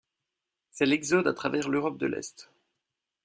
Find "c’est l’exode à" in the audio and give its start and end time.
0.71-1.33